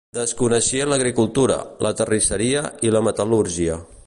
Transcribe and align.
Desconeixien 0.17 0.89
l'agricultura, 0.93 1.59
la 1.87 1.93
terrisseria 2.01 2.67
i 2.89 2.95
la 2.97 3.07
metal·lúrgia. 3.11 3.83